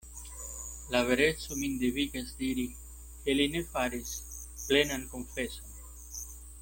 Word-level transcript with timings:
La 0.93 1.01
vereco 1.09 1.57
min 1.59 1.75
devigas 1.83 2.31
diri, 2.39 2.65
ke 3.25 3.37
li 3.37 3.47
ne 3.57 3.63
faris 3.75 4.17
plenan 4.65 5.05
konfeson. 5.13 5.79